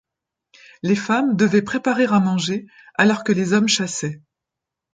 [0.81, 2.65] Les femmes devaient préparer à manger
[2.95, 4.19] alors que les hommes chassaient.